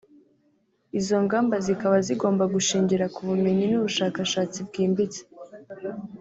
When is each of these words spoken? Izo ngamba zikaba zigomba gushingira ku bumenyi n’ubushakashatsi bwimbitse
Izo 0.99 1.17
ngamba 1.25 1.55
zikaba 1.65 1.97
zigomba 2.07 2.43
gushingira 2.55 3.05
ku 3.13 3.19
bumenyi 3.27 3.65
n’ubushakashatsi 3.67 4.57
bwimbitse 4.67 5.21